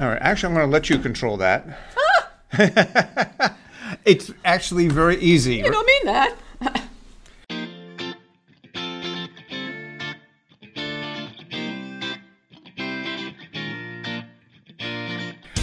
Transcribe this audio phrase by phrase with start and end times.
[0.00, 0.20] All right.
[0.20, 1.66] Actually, I'm going to let you control that.
[1.96, 3.56] Ah!
[4.04, 5.56] it's actually very easy.
[5.56, 6.34] You don't mean that.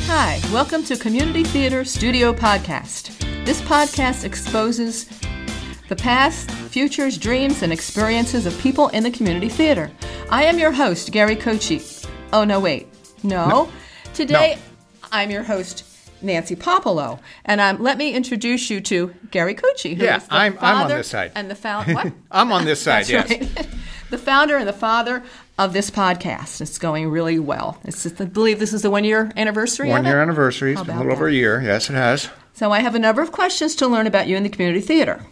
[0.05, 3.17] Hi, welcome to Community Theater Studio Podcast.
[3.45, 5.09] This podcast exposes
[5.89, 9.91] the past, futures, dreams, and experiences of people in the community theater.
[10.29, 11.81] I am your host, Gary Kochi.
[12.31, 12.87] Oh, no, wait.
[13.23, 13.69] No.
[14.27, 14.59] Today,
[15.11, 15.83] I'm your host,
[16.21, 17.19] Nancy Popolo.
[17.43, 20.83] And um, let me introduce you to Gary Kochi, who Yeah, is the I'm- I'm
[20.83, 21.31] on this side.
[21.33, 21.95] And the founder.
[21.95, 22.13] What?
[22.31, 23.27] I'm on this side, yes.
[23.31, 23.67] right.
[24.11, 25.23] the founder and the father
[25.57, 26.61] of this podcast.
[26.61, 27.79] It's going really well.
[27.83, 29.89] It's just, I believe this is the one year anniversary.
[29.89, 30.73] One year anniversary.
[30.73, 31.59] It's been a little over a year.
[31.59, 32.29] Yes, it has.
[32.53, 35.25] So I have a number of questions to learn about you in the community theater.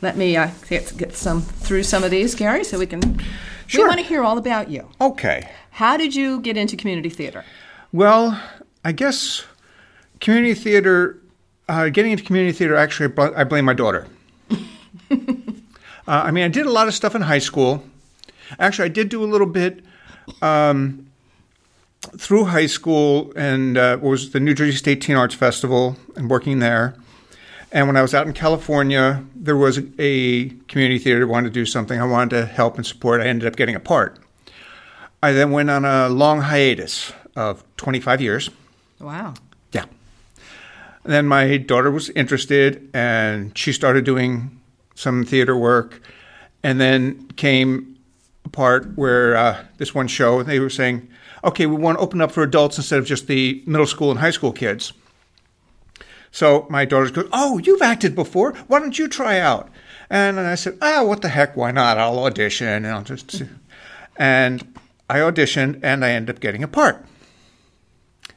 [0.00, 3.20] Let me uh, get, get some through some of these, Gary, so we can.
[3.66, 3.84] Sure.
[3.84, 4.88] We want to hear all about you.
[4.98, 5.46] Okay.
[5.72, 7.44] How did you get into community theater?
[7.94, 8.42] Well,
[8.84, 9.44] I guess
[10.18, 11.22] community theater,
[11.68, 14.08] uh, getting into community theater, actually, I blame my daughter.
[14.50, 14.56] uh,
[16.08, 17.84] I mean, I did a lot of stuff in high school.
[18.58, 19.84] Actually, I did do a little bit
[20.42, 21.06] um,
[22.18, 26.58] through high school and uh, was the New Jersey State Teen Arts Festival and working
[26.58, 26.96] there.
[27.70, 31.54] And when I was out in California, there was a community theater that wanted to
[31.54, 32.00] do something.
[32.00, 33.20] I wanted to help and support.
[33.20, 34.18] I ended up getting a part.
[35.22, 38.50] I then went on a long hiatus of 25 years.
[39.00, 39.34] Wow.
[39.72, 39.84] Yeah.
[41.04, 44.60] And then my daughter was interested and she started doing
[44.94, 46.00] some theater work.
[46.62, 47.98] And then came
[48.46, 51.08] a part where uh, this one show, they were saying,
[51.42, 54.20] okay, we want to open up for adults instead of just the middle school and
[54.20, 54.94] high school kids.
[56.30, 58.54] So my daughter goes, oh, you've acted before.
[58.66, 59.68] Why don't you try out?
[60.08, 61.54] And I said, ah, what the heck?
[61.54, 61.98] Why not?
[61.98, 63.42] I'll audition and I'll just.
[64.16, 67.04] and I auditioned and I ended up getting a part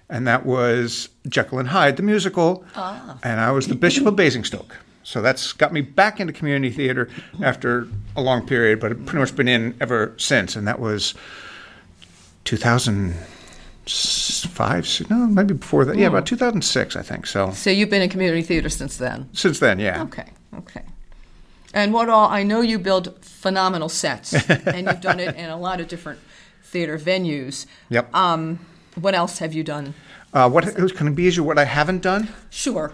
[0.10, 2.64] and that was Jekyll and Hyde, the musical.
[2.76, 4.78] And I was the Bishop of Basingstoke.
[5.04, 7.10] So that's got me back into community theater
[7.42, 10.56] after a long period, but I've pretty much been in ever since.
[10.58, 11.14] And that was
[13.86, 15.98] 2005, no, maybe before that.
[15.98, 17.26] Yeah, about 2006, I think.
[17.28, 19.30] So So you've been in community theater since then?
[19.34, 20.04] since then, yeah.
[20.04, 20.26] Okay,
[20.58, 20.84] okay.
[21.74, 25.58] And what all, I know you build phenomenal sets, and you've done it in a
[25.58, 26.20] lot of different
[26.64, 27.66] theater venues.
[27.90, 28.14] Yep.
[28.16, 28.60] Um,
[28.96, 29.94] what else have you done?
[30.34, 30.66] Uh, what
[30.96, 31.28] can it be?
[31.28, 32.30] Is what I haven't done?
[32.50, 32.94] Sure.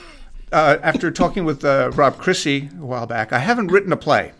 [0.52, 4.32] uh, after talking with uh, Rob Chrissy a while back, I haven't written a play.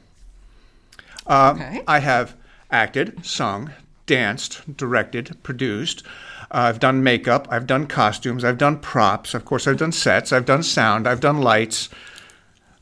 [1.27, 1.83] Uh, Okay.
[1.87, 2.35] I have
[2.71, 3.71] acted, sung,
[4.07, 6.03] danced, directed, produced.
[6.51, 7.47] Uh, I've done makeup.
[7.51, 8.45] I've done costumes.
[8.45, 9.35] I've done props.
[9.35, 10.33] Of course, I've done sets.
[10.33, 11.07] I've done sound.
[11.07, 11.89] I've done lights.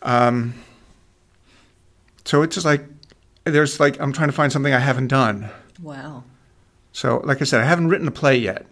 [0.02, 0.54] Um,
[2.24, 2.84] so it's just like
[3.44, 5.50] there's like I'm trying to find something I haven't done.
[5.80, 6.24] Wow.
[6.92, 8.66] So, like I said, I haven't written a play yet.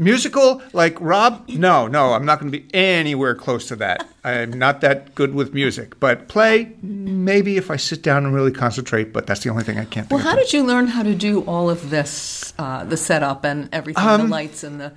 [0.00, 4.08] Musical, like Rob, no, no, I'm not going to be anywhere close to that.
[4.22, 5.98] I'm not that good with music.
[5.98, 9.76] But play, maybe if I sit down and really concentrate, but that's the only thing
[9.78, 10.14] I can't do.
[10.14, 13.68] Well, how did you learn how to do all of this, uh, the setup and
[13.72, 14.92] everything, the lights and the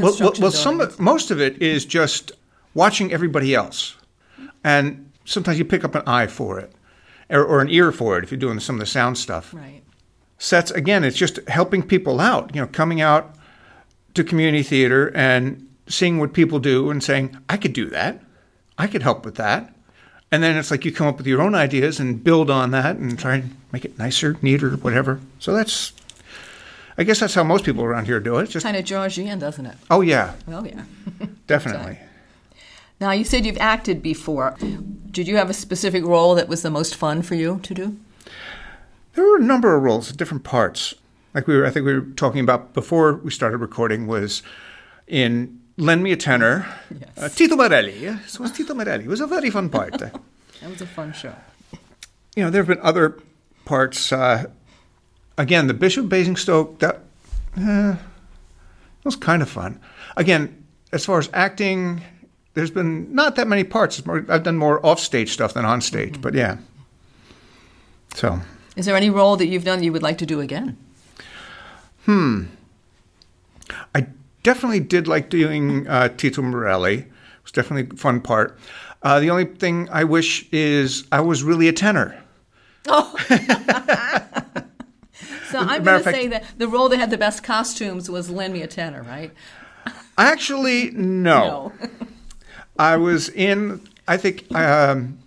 [0.00, 2.32] Um, well, well, well some of, most of it is just
[2.74, 3.96] watching everybody else.
[4.64, 6.72] And sometimes you pick up an eye for it
[7.30, 9.52] or, or an ear for it if you're doing some of the sound stuff.
[9.54, 9.82] right.
[10.38, 13.36] sets again it's just helping people out you know coming out
[14.14, 18.20] to community theater and seeing what people do and saying i could do that
[18.78, 19.74] i could help with that
[20.30, 22.96] and then it's like you come up with your own ideas and build on that
[22.96, 25.92] and try and make it nicer neater whatever so that's
[26.98, 29.24] i guess that's how most people around here do it just Kind of draws you
[29.26, 29.76] in, doesn't it?
[29.90, 30.84] oh yeah Oh yeah.
[31.46, 31.98] definitely
[33.00, 34.54] Now you said you've acted before.
[35.10, 37.96] Did you have a specific role that was the most fun for you to do?
[39.14, 40.94] There were a number of roles, different parts.
[41.34, 44.42] Like we were, I think we were talking about before we started recording was
[45.06, 46.66] in Lend Me a Tenor.
[46.90, 47.10] Yes.
[47.16, 48.04] Uh, Tito Morelli.
[48.04, 49.04] It was Tito Morelli.
[49.04, 49.94] It was a very fun part.
[50.60, 51.34] That was a fun show.
[52.36, 53.18] you know, there have been other
[53.64, 54.12] parts.
[54.12, 54.44] Uh,
[55.36, 57.00] again, the Bishop of Basingstoke, that
[57.60, 57.96] uh,
[59.02, 59.80] was kind of fun.
[60.16, 62.00] Again, as far as acting,
[62.54, 64.00] there's been not that many parts.
[64.06, 66.58] I've done more off-stage stuff than on-stage, but yeah.
[68.14, 68.40] So,
[68.76, 70.76] Is there any role that you've done that you would like to do again?
[73.94, 74.06] I
[74.42, 76.98] definitely did like doing uh, Tito Morelli.
[76.98, 77.06] It
[77.42, 78.58] was definitely a fun part.
[79.02, 82.22] Uh, the only thing I wish is I was really a tenor.
[82.86, 83.16] Oh.
[85.48, 88.52] so I'm going to say that the role that had the best costumes was Lend
[88.52, 89.32] Me a Tenor, right?
[90.18, 91.72] Actually, no.
[92.78, 95.18] I was in, I think, um,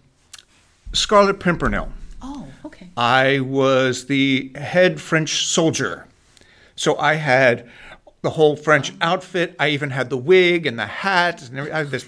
[0.93, 1.89] Scarlet Pimpernel.
[2.21, 2.89] Oh, okay.
[2.97, 6.07] I was the head French soldier.
[6.75, 7.69] So I had
[8.21, 9.55] the whole French outfit.
[9.59, 12.05] I even had the wig and the hat, and I had this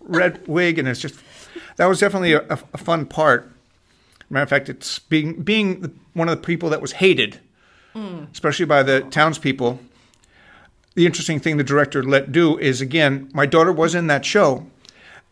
[0.00, 1.18] red wig, and it's just
[1.76, 3.50] that was definitely a, a, fun part.
[4.30, 7.40] Matter of fact, it's being being one of the people that was hated,
[7.94, 8.30] mm.
[8.32, 9.80] especially by the townspeople.
[10.94, 14.66] The interesting thing the director let do is again, my daughter was in that show,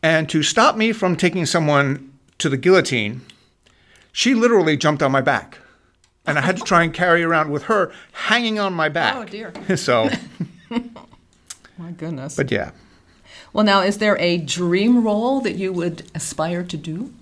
[0.03, 3.23] and to stop me from taking someone to the guillotine,
[4.13, 5.59] she literally jumped on my back,
[6.27, 9.17] and I had to try and carry around with her hanging on my back.
[9.17, 9.53] Oh, dear.
[9.77, 10.09] so,
[11.79, 12.37] My goodness.
[12.37, 12.71] but yeah.
[13.53, 17.13] well, now, is there a dream role that you would aspire to do?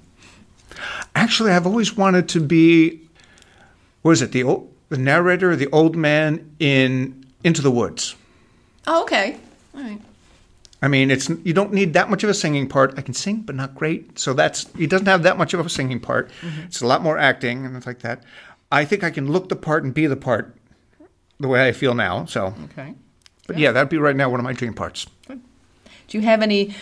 [1.15, 3.01] Actually, I've always wanted to be.
[4.03, 4.33] What is it?
[4.33, 8.17] The old, the narrator, the old man in Into the Woods.
[8.87, 9.39] Oh, okay.
[9.75, 10.01] All right.
[10.83, 12.93] I mean, it's you don't need that much of a singing part.
[12.99, 14.19] I can sing, but not great.
[14.19, 16.31] So that's he doesn't have that much of a singing part.
[16.43, 16.61] Mm-hmm.
[16.65, 18.23] It's a lot more acting and it's like that.
[18.75, 20.57] I think I can look the part and be the part,
[21.39, 22.25] the way I feel now.
[22.25, 22.95] So, Okay.
[23.47, 25.07] but yeah, that'd be right now one of my dream parts.
[25.29, 26.75] Do you have any?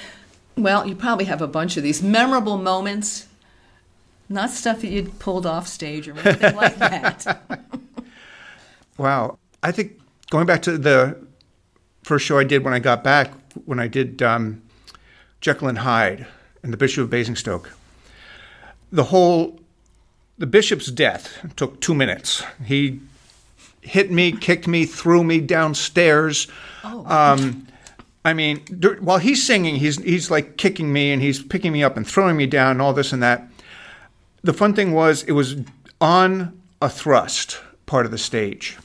[0.57, 3.27] Well, you probably have a bunch of these memorable moments.
[4.29, 7.43] Not stuff that you'd pulled off stage or anything like that.
[8.99, 9.39] Wow.
[9.63, 9.99] I think
[10.31, 11.19] going back to the
[12.03, 13.33] first show I did when I got back,
[13.65, 14.63] when I did um,
[15.41, 16.27] Jekyll and Hyde
[16.63, 17.71] and the Bishop of Basingstoke,
[18.93, 19.59] the whole,
[20.43, 22.43] the bishop's death took two minutes.
[22.65, 22.99] He
[23.81, 26.49] hit me, kicked me, threw me downstairs.
[26.83, 27.69] Um,
[28.25, 28.59] I mean,
[28.99, 32.37] while he's singing, he's he's like kicking me and he's picking me up and throwing
[32.37, 33.47] me down and all this and that.
[34.43, 35.59] The fun thing was it was
[36.01, 38.77] on a thrust part of the stage.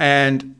[0.00, 0.56] And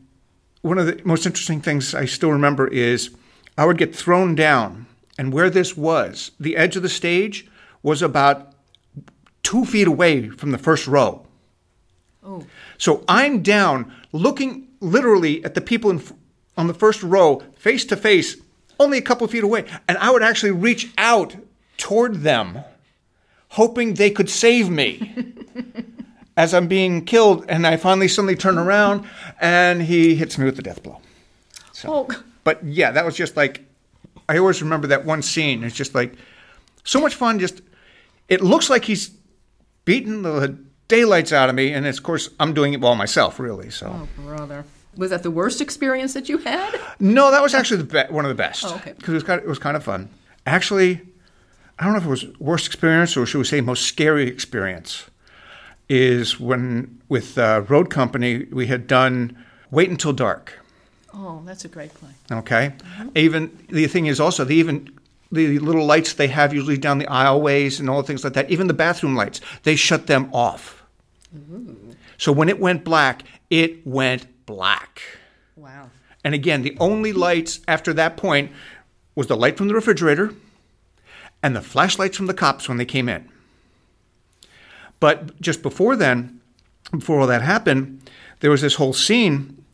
[0.63, 3.11] one of the most interesting things I still remember is
[3.59, 4.87] I would get thrown down,
[5.19, 7.49] and where this was, the edge of the stage
[7.83, 8.50] was about
[9.50, 11.26] two feet away from the first row.
[12.23, 12.47] Oh.
[12.79, 16.00] So I'm down, looking literally at the people in,
[16.56, 18.37] on the first row, face to face,
[18.79, 21.35] only a couple feet away, and I would actually reach out
[21.79, 22.61] toward them,
[23.49, 25.12] hoping they could save me.
[26.37, 29.05] As I'm being killed, and I finally suddenly turn around,
[29.41, 31.00] and he hits me with the death blow.
[31.85, 32.08] Oh,
[32.44, 33.64] But yeah, that was just like
[34.29, 35.64] I always remember that one scene.
[35.64, 36.14] It's just like
[36.85, 37.41] so much fun.
[37.41, 37.61] Just
[38.29, 39.11] it looks like he's
[39.85, 43.71] beating the daylights out of me, and of course I'm doing it all myself, really.
[43.71, 44.65] So oh, brother.
[44.97, 46.79] Was that the worst experience that you had?
[46.99, 48.65] no, that was actually the be- one of the best.
[48.67, 48.93] Oh, okay.
[48.93, 50.09] Because it was kind of, it was kind of fun.
[50.47, 51.00] Actually,
[51.79, 55.06] I don't know if it was worst experience or should we say most scary experience.
[55.88, 59.37] Is when with uh, Road Company we had done
[59.73, 60.56] Wait Until Dark.
[61.12, 62.11] Oh, that's a great play.
[62.31, 62.75] Okay.
[63.17, 64.97] Even the thing is also the even
[65.32, 68.50] the little lights they have usually down the aisleways and all the things like that.
[68.50, 70.82] Even the bathroom lights, they shut them off.
[72.19, 75.03] So when it went black, it went black.
[75.56, 75.91] Wow.
[76.25, 78.50] And again, the only lights after that point
[79.15, 80.35] was the light from the refrigerator
[81.43, 83.29] and the flashlights from the cops when they came in.
[84.99, 86.41] But just before then,
[86.91, 88.11] before all that happened,
[88.41, 89.65] there was this whole scene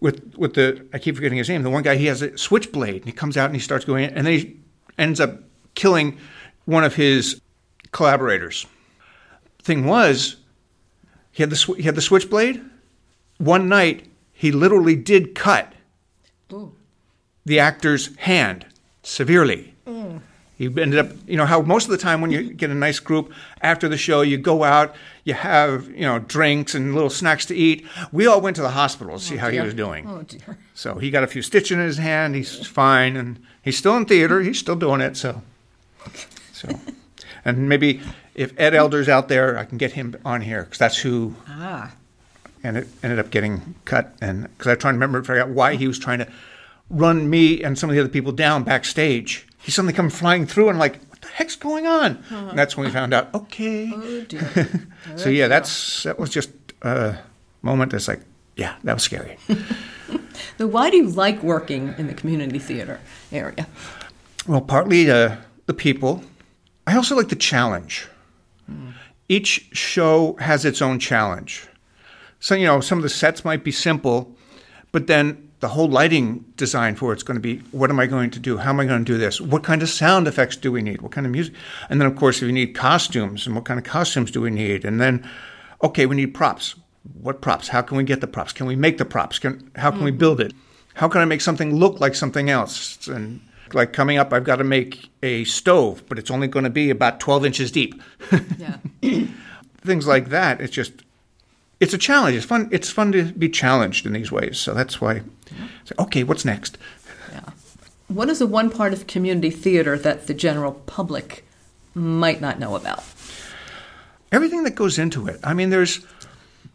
[0.00, 1.62] with with the I keep forgetting his name.
[1.62, 4.04] The one guy he has a switchblade and he comes out and he starts going
[4.04, 4.56] in, and then he
[4.98, 5.40] ends up
[5.74, 6.18] killing
[6.64, 7.40] one of his
[7.92, 8.66] collaborators.
[9.62, 10.36] Thing was,
[11.32, 12.60] he had the he had the switchblade.
[13.38, 15.72] One night, he literally did cut
[16.52, 16.74] Ooh.
[17.44, 18.66] the actor's hand
[19.02, 19.74] severely.
[19.86, 19.97] Mm.
[20.58, 22.98] He ended up, you know, how most of the time when you get a nice
[22.98, 27.46] group after the show, you go out, you have, you know, drinks and little snacks
[27.46, 27.86] to eat.
[28.10, 30.08] We all went to the hospital to see how he was doing.
[30.08, 30.58] Oh, dear.
[30.74, 32.34] So he got a few stitches in his hand.
[32.34, 34.40] He's fine, and he's still in theater.
[34.40, 35.16] He's still doing it.
[35.16, 35.42] So,
[36.52, 36.68] so,
[37.44, 38.00] and maybe
[38.34, 41.92] if Ed Elder's out there, I can get him on here because that's who Ah.
[42.64, 44.12] and it ended up getting cut.
[44.20, 46.26] And because I'm trying to remember, figure out why he was trying to
[46.90, 49.44] run me and some of the other people down backstage.
[49.60, 52.22] He suddenly come flying through, and like, what the heck's going on?
[52.30, 53.34] And that's when we found out.
[53.34, 53.92] Okay.
[53.94, 54.86] Oh, dear.
[55.16, 56.50] so yeah, that's that was just
[56.82, 57.18] a
[57.62, 58.20] moment that's like,
[58.56, 59.36] yeah, that was scary.
[60.58, 63.00] Now, why do you like working in the community theater
[63.30, 63.66] area?
[64.46, 65.36] Well, partly uh,
[65.66, 66.22] the people.
[66.86, 68.08] I also like the challenge.
[69.28, 71.66] Each show has its own challenge.
[72.40, 74.34] So, you know, some of the sets might be simple,
[74.90, 78.30] but then the whole lighting design for it's going to be what am I going
[78.30, 78.58] to do?
[78.58, 79.40] How am I going to do this?
[79.40, 81.02] What kind of sound effects do we need?
[81.02, 81.54] What kind of music?
[81.88, 84.50] And then, of course, if you need costumes, and what kind of costumes do we
[84.50, 84.84] need?
[84.84, 85.28] And then,
[85.82, 86.76] okay, we need props.
[87.20, 87.68] What props?
[87.68, 88.52] How can we get the props?
[88.52, 89.38] Can we make the props?
[89.38, 90.18] Can, how can we mm-hmm.
[90.18, 90.52] build it?
[90.94, 93.08] How can I make something look like something else?
[93.08, 93.40] And
[93.72, 96.90] like coming up, I've got to make a stove, but it's only going to be
[96.90, 98.00] about 12 inches deep.
[98.56, 98.78] Yeah.
[99.80, 100.60] Things like that.
[100.60, 100.92] It's just
[101.80, 102.36] it's a challenge.
[102.36, 102.68] It's fun.
[102.72, 104.58] It's fun to be challenged in these ways.
[104.58, 105.22] So that's why.
[105.84, 106.76] So, okay, what's next?
[107.32, 107.50] Yeah.
[108.08, 111.46] What is the one part of community theater that the general public
[111.94, 113.04] might not know about?
[114.32, 115.40] Everything that goes into it.
[115.44, 116.04] I mean, there's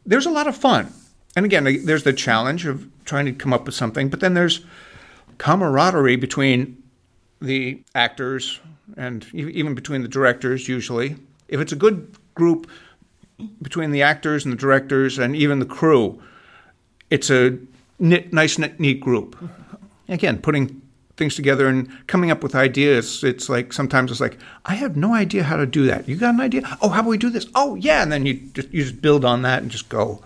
[0.06, 0.92] there's a lot of fun,
[1.36, 4.66] and again, there's the challenge of trying to come up with something, but then there's
[5.38, 6.82] camaraderie between
[7.42, 8.60] the actors
[8.98, 10.68] and even between the directors.
[10.68, 11.18] Usually,
[11.48, 12.70] if it's a good group
[13.62, 16.22] between the actors and the directors and even the crew,
[17.10, 17.58] it's a
[18.00, 19.36] knit, nice, neat group.
[19.36, 20.12] Mm-hmm.
[20.12, 20.82] Again, putting
[21.16, 23.24] things together and coming up with ideas.
[23.24, 26.08] It's like sometimes it's like I have no idea how to do that.
[26.08, 26.62] You got an idea?
[26.82, 27.48] Oh, how about we do this?
[27.56, 30.22] Oh, yeah, and then you just you just build on that and just go.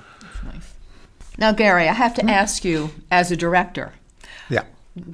[0.45, 0.73] Nice.
[1.37, 2.29] Now, Gary, I have to mm-hmm.
[2.29, 3.93] ask you, as a director,
[4.49, 4.63] Yeah.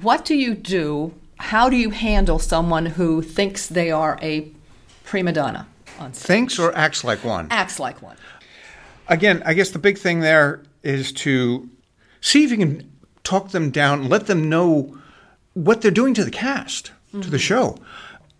[0.00, 1.14] what do you do?
[1.38, 4.50] How do you handle someone who thinks they are a
[5.04, 5.66] prima donna
[5.98, 6.26] on stage?
[6.26, 7.48] Thinks or acts like one.
[7.50, 8.16] acts like one.
[9.08, 11.68] Again, I guess the big thing there is to
[12.20, 12.90] see if you can
[13.22, 14.98] talk them down, let them know
[15.54, 17.36] what they're doing to the cast, to the mm-hmm.
[17.36, 17.78] show.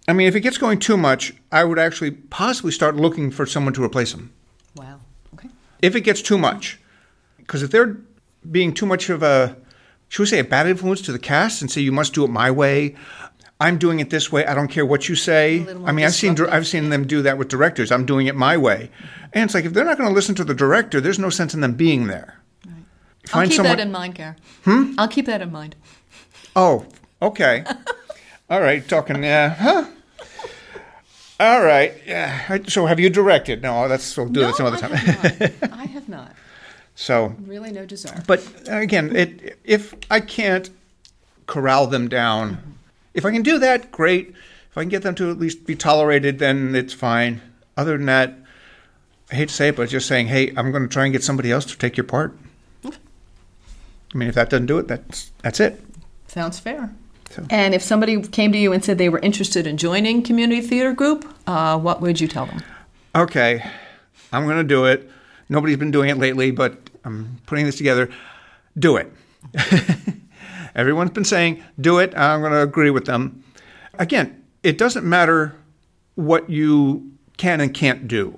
[0.07, 3.47] I mean, if it gets going too much, I would actually possibly start looking for
[3.47, 4.33] someone to replace them.
[4.77, 5.01] Wow.
[5.35, 5.49] Okay.
[5.81, 6.79] if it gets too much,
[7.39, 7.97] because if they're
[8.51, 9.57] being too much of a,
[10.09, 12.29] should we say, a bad influence to the cast and say you must do it
[12.29, 12.95] my way,
[13.65, 14.45] I'm doing it this way.
[14.45, 15.67] I don't care what you say.
[15.87, 16.39] I mean, I've seen.
[16.49, 17.91] I've seen them do that with directors.
[17.91, 18.91] I'm doing it my way,
[19.33, 21.55] and it's like if they're not going to listen to the director, there's no sense
[21.55, 22.41] in them being there.
[23.33, 24.35] I'll keep that in mind, Gary.
[24.65, 24.93] Hmm?
[24.99, 25.77] I'll keep that in mind.
[26.55, 26.85] Oh,
[27.23, 27.65] okay.
[28.51, 29.25] All right, talking.
[29.25, 29.87] Yeah, huh?
[31.41, 31.95] All right.
[32.07, 32.59] Yeah.
[32.69, 33.63] So, have you directed?
[33.63, 34.93] No, that's we'll do no, that some other I time.
[34.93, 35.73] have not.
[35.81, 36.33] I have not.
[36.95, 38.23] so, Really, no desire.
[38.27, 40.69] But again, it, if I can't
[41.47, 42.74] corral them down,
[43.15, 44.29] if I can do that, great.
[44.71, 47.41] If I can get them to at least be tolerated, then it's fine.
[47.77, 48.35] Other than that,
[49.31, 51.23] I hate to say it, but just saying, hey, I'm going to try and get
[51.23, 52.37] somebody else to take your part.
[52.85, 55.83] I mean, if that doesn't do it, that's that's it.
[56.29, 56.93] Sounds fair.
[57.31, 60.61] So- And if somebody came to you and said they were interested in joining community
[60.61, 62.63] theater group, uh, what would you tell them?
[63.17, 63.65] Okay,
[64.33, 65.11] I'm going to do it.
[65.49, 68.09] Nobody's been doing it lately, but I'm putting this together.
[68.79, 69.13] Do it.
[70.75, 72.17] Everyone's been saying, do it.
[72.17, 73.45] I'm going to agree with them.
[73.99, 75.55] Again, it doesn't matter
[76.17, 78.37] what you can and can't do.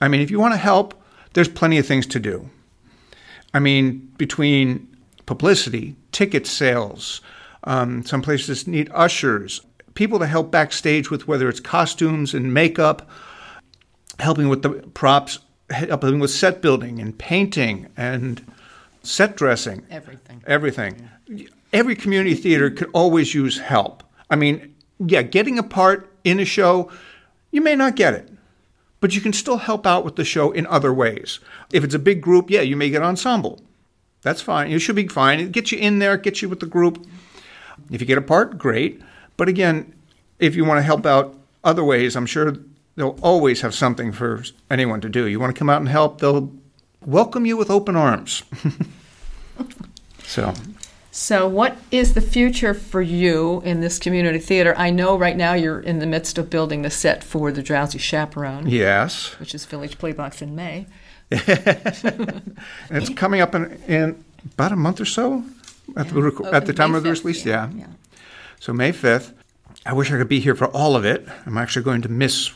[0.00, 1.00] I mean, if you want to help,
[1.32, 2.48] there's plenty of things to do.
[3.54, 4.88] I mean, between
[5.24, 7.20] publicity, ticket sales,
[7.64, 9.60] um, some places need ushers,
[9.94, 13.08] people to help backstage with whether it's costumes and makeup,
[14.18, 15.38] helping with the props,
[15.70, 18.44] helping with set building and painting and
[19.02, 19.84] set dressing.
[19.90, 20.42] Everything.
[20.46, 21.10] Everything.
[21.72, 24.02] Every community theater could always use help.
[24.30, 26.90] I mean, yeah, getting a part in a show,
[27.50, 28.30] you may not get it,
[29.00, 31.40] but you can still help out with the show in other ways.
[31.72, 33.60] If it's a big group, yeah, you may get ensemble.
[34.22, 34.70] That's fine.
[34.70, 35.38] You should be fine.
[35.38, 37.06] It gets you in there, gets you with the group.
[37.90, 39.00] If you get a part, great.
[39.36, 39.94] But again,
[40.38, 42.56] if you want to help out other ways, I'm sure
[42.96, 45.26] they'll always have something for anyone to do.
[45.26, 46.52] You want to come out and help, they'll
[47.04, 48.42] welcome you with open arms.
[50.24, 50.54] so,
[51.18, 54.74] So, what is the future for you in this community theater?
[54.76, 57.96] I know right now you're in the midst of building the set for the Drowsy
[57.98, 59.28] Chaperone, yes.
[59.40, 60.86] which is Village Playbox in May.
[62.90, 65.42] It's coming up in, in about a month or so
[65.96, 67.46] at, the, rec- at the time May of the 5th, release.
[67.46, 67.86] yeah, Yeah.
[68.60, 69.32] So May 5th.
[69.86, 71.26] I wish I could be here for all of it.
[71.46, 72.52] I'm actually going to miss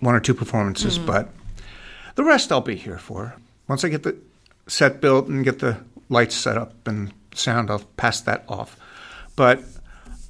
[0.00, 1.06] one or two performances, Mm-hmm.
[1.06, 1.28] but
[2.14, 3.36] the rest I'll be here for.
[3.68, 4.16] Once I get the
[4.68, 5.76] set built and get the
[6.08, 8.78] lights set up and sound, I'll pass that off.
[9.36, 9.62] But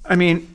[0.04, 0.54] I mean,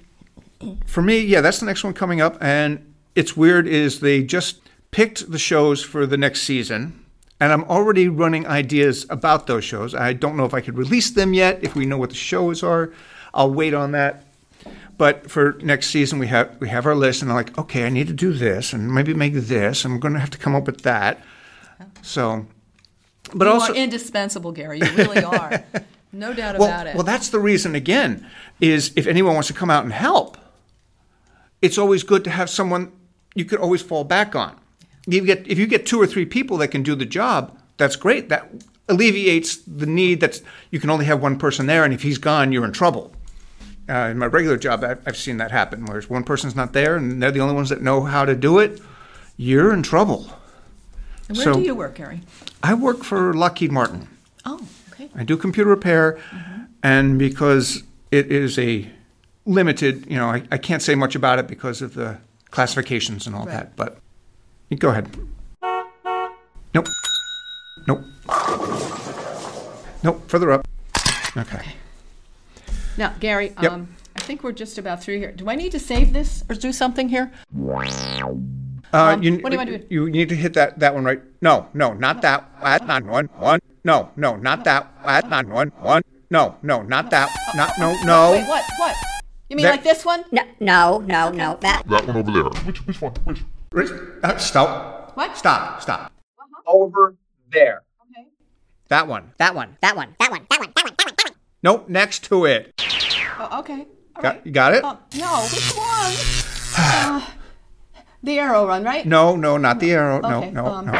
[0.85, 2.37] for me, yeah, that's the next one coming up.
[2.41, 4.61] And it's weird is they just
[4.91, 7.05] picked the shows for the next season.
[7.39, 9.93] And I'm already running ideas about those shows.
[9.93, 11.59] I don't know if I could release them yet.
[11.63, 12.93] If we know what the shows are,
[13.33, 14.23] I'll wait on that.
[14.97, 17.89] But for next season, we have we have our list, and I'm like, okay, I
[17.89, 19.83] need to do this, and maybe make this.
[19.83, 21.21] I'm going to have to come up with that.
[22.01, 22.45] So,
[23.33, 24.79] but you also, indispensable, Gary.
[24.79, 25.61] You really are.
[26.15, 26.95] No doubt well, about it.
[26.95, 28.25] well, that's the reason again
[28.61, 30.37] is if anyone wants to come out and help,
[31.61, 32.93] it's always good to have someone
[33.35, 34.55] you could always fall back on.
[35.05, 37.97] You get if you get two or three people that can do the job, that's
[37.97, 38.29] great.
[38.29, 38.49] That
[38.87, 40.41] alleviates the need that
[40.71, 43.11] you can only have one person there, and if he's gone, you're in trouble.
[43.89, 46.95] Uh, in my regular job, I've, I've seen that happen, where one person's not there,
[46.95, 48.81] and they're the only ones that know how to do it.
[49.37, 50.29] You're in trouble.
[51.27, 52.21] and where so- do you work, Gary?
[52.63, 54.07] I work for Lockheed Martin.
[54.45, 54.65] Oh,
[54.95, 55.09] okay.
[55.15, 56.17] I do computer repair,
[56.83, 58.89] and because it is a
[59.45, 62.17] limited, you know, I, I can't say much about it because of the
[62.51, 63.53] classifications and all Right.
[63.53, 63.75] that.
[63.75, 63.99] But
[64.79, 65.07] go ahead.
[66.73, 66.87] Nope.
[67.87, 68.01] Nope.
[70.03, 70.29] Nope.
[70.29, 70.67] Further up.
[71.37, 71.73] Okay.
[72.97, 73.71] Now, Gary, Yep.
[73.71, 75.31] um, I think we're just about through here.
[75.31, 77.31] Do I need to save this or do something here?
[78.93, 79.85] Uh, Um, you, what do you want to do?
[79.89, 81.21] You need to hit that, that one right.
[81.41, 82.49] No, no, not that.
[82.63, 83.25] That not one.
[83.37, 83.59] One.
[83.83, 84.87] No, no, not that.
[85.05, 85.69] That not one.
[85.79, 86.01] One.
[86.31, 87.29] No, no, not that.
[87.55, 88.31] Not no, no.
[88.31, 88.63] Wait, what?
[88.77, 88.95] What?
[89.49, 90.23] You mean There- like this one?
[90.31, 91.57] No, no, no, no.
[91.61, 92.43] That That one over there.
[92.65, 93.13] Which which one?
[93.25, 93.43] Which?
[93.71, 93.91] Rich,
[94.23, 95.11] uh, stop.
[95.15, 95.37] What?
[95.37, 95.81] Stop.
[95.81, 96.11] Stop.
[96.65, 97.15] Over
[97.51, 97.83] there.
[98.09, 98.27] Okay.
[98.87, 99.31] That one.
[99.37, 99.77] that one.
[99.81, 100.15] That one.
[100.19, 100.45] That one.
[100.49, 100.71] That one.
[100.75, 100.93] That one.
[100.97, 101.13] That one.
[101.17, 101.35] That one.
[101.61, 101.89] Nope.
[101.89, 102.73] Next to it.
[103.39, 103.85] Oh, okay.
[104.15, 104.45] All Got, right.
[104.45, 104.83] you got it?
[104.83, 106.13] Uh, no, which one?
[106.77, 107.21] uh,
[108.25, 109.05] the arrow run, right?
[109.05, 110.19] no, no, not the arrow.
[110.19, 110.91] No, Okay, no, um, no.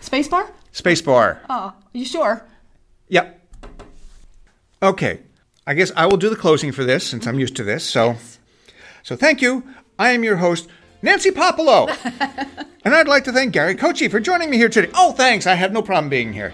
[0.00, 0.50] Spacebar?
[0.72, 1.40] Space bar.
[1.48, 2.44] Oh, you sure?
[3.08, 3.40] Yep.
[4.82, 5.20] Okay.
[5.66, 7.84] I guess I will do the closing for this since I'm used to this.
[7.84, 8.16] So,
[9.02, 9.62] so thank you.
[9.98, 10.68] I am your host,
[11.00, 11.86] Nancy Popolo,
[12.84, 14.90] and I'd like to thank Gary Kochi for joining me here today.
[14.94, 15.46] Oh, thanks.
[15.46, 16.52] I have no problem being here.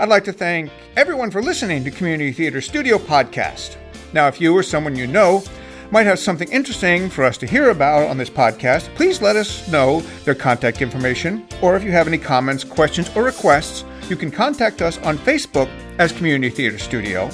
[0.00, 3.76] I'd like to thank everyone for listening to Community Theater Studio Podcast.
[4.12, 5.42] Now, if you or someone you know
[5.90, 9.66] might have something interesting for us to hear about on this podcast, please let us
[9.68, 14.30] know their contact information, or if you have any comments, questions, or requests, you can
[14.30, 17.30] contact us on Facebook as Community Theater Studio,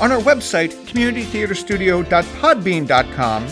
[0.00, 3.46] on our website, communitytheaterstudio.podbean.com,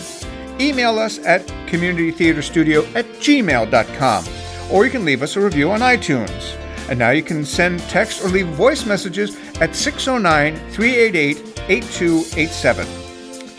[0.59, 4.25] email us at communitytheaterstudio at gmail.com,
[4.71, 6.57] or you can leave us a review on iTunes.
[6.89, 11.37] And now you can send text or leave voice messages at 609 388
[11.69, 13.00] 8287.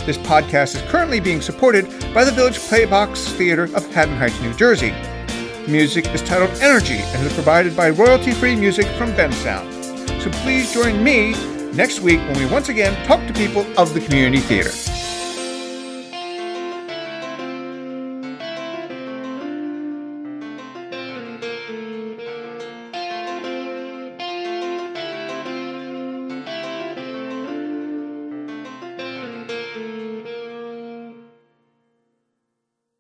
[0.04, 4.52] This podcast is currently being supported by the Village Playbox Theater of Haddon Heights, New
[4.54, 4.92] Jersey.
[5.68, 9.72] Music is titled Energy and is provided by royalty free music from Bensound.
[10.20, 11.34] So please join me
[11.72, 14.91] next week when we once again talk to people of the community theater.